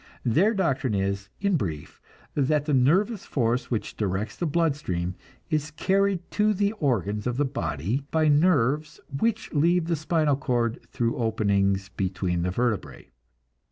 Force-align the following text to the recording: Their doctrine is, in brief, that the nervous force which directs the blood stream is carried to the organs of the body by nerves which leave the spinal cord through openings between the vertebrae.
Their 0.25 0.55
doctrine 0.55 0.95
is, 0.95 1.29
in 1.41 1.57
brief, 1.57 2.01
that 2.33 2.65
the 2.65 2.73
nervous 2.73 3.23
force 3.23 3.69
which 3.69 3.95
directs 3.95 4.35
the 4.35 4.47
blood 4.47 4.75
stream 4.75 5.13
is 5.51 5.69
carried 5.69 6.21
to 6.31 6.55
the 6.55 6.71
organs 6.71 7.27
of 7.27 7.37
the 7.37 7.45
body 7.45 8.03
by 8.09 8.27
nerves 8.27 8.99
which 9.15 9.53
leave 9.53 9.85
the 9.85 9.95
spinal 9.95 10.35
cord 10.37 10.79
through 10.91 11.17
openings 11.17 11.89
between 11.89 12.41
the 12.41 12.49
vertebrae. 12.49 13.11